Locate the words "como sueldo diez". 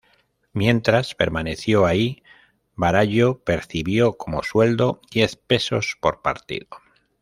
4.17-5.35